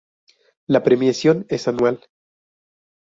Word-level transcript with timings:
La 0.65 0.81
premiación 0.81 1.45
es 1.47 1.67
anual. 1.67 2.03